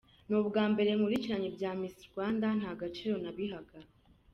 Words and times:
Ni 0.27 0.33
ubwa 0.41 0.63
mbere 0.71 0.89
nkurikirana 0.97 1.45
ibya 1.51 1.71
Miss 1.79 1.95
Rwanda 2.09 2.47
nta 2.57 2.59
n’agaciro 2.69 3.15
nabihaga. 3.23 3.77